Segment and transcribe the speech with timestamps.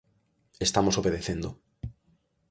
[0.67, 1.49] Estamos obedecendo.